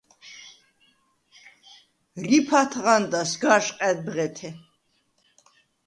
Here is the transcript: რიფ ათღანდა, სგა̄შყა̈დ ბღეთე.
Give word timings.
რიფ 2.27 2.49
ათღანდა, 2.61 3.21
სგა̄შყა̈დ 3.31 3.97
ბღეთე. 4.05 4.49